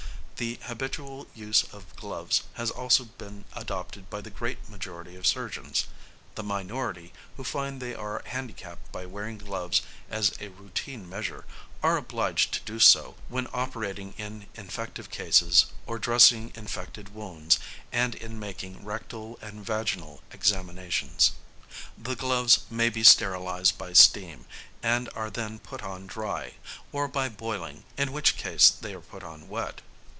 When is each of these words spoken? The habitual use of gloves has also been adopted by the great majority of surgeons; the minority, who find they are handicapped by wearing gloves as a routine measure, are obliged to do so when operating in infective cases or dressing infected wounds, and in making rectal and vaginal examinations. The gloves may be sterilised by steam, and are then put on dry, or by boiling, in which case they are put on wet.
The 0.43 0.57
habitual 0.63 1.27
use 1.35 1.65
of 1.71 1.95
gloves 1.95 2.41
has 2.55 2.71
also 2.71 3.05
been 3.05 3.45
adopted 3.53 4.09
by 4.09 4.21
the 4.21 4.31
great 4.31 4.67
majority 4.67 5.15
of 5.15 5.27
surgeons; 5.27 5.85
the 6.33 6.41
minority, 6.41 7.13
who 7.37 7.43
find 7.43 7.79
they 7.79 7.93
are 7.93 8.23
handicapped 8.25 8.91
by 8.91 9.05
wearing 9.05 9.37
gloves 9.37 9.83
as 10.09 10.33
a 10.39 10.47
routine 10.47 11.07
measure, 11.07 11.45
are 11.83 11.95
obliged 11.95 12.53
to 12.53 12.59
do 12.61 12.79
so 12.79 13.17
when 13.29 13.49
operating 13.53 14.15
in 14.17 14.47
infective 14.55 15.11
cases 15.11 15.67
or 15.85 15.99
dressing 15.99 16.51
infected 16.55 17.13
wounds, 17.13 17.59
and 17.91 18.15
in 18.15 18.39
making 18.39 18.83
rectal 18.83 19.37
and 19.43 19.63
vaginal 19.63 20.23
examinations. 20.31 21.33
The 21.95 22.15
gloves 22.15 22.61
may 22.67 22.89
be 22.89 23.03
sterilised 23.03 23.77
by 23.77 23.93
steam, 23.93 24.47
and 24.81 25.07
are 25.13 25.29
then 25.29 25.59
put 25.59 25.83
on 25.83 26.07
dry, 26.07 26.55
or 26.91 27.07
by 27.07 27.29
boiling, 27.29 27.83
in 27.95 28.11
which 28.11 28.37
case 28.37 28.71
they 28.71 28.95
are 28.95 29.01
put 29.01 29.21
on 29.21 29.47
wet. 29.47 29.81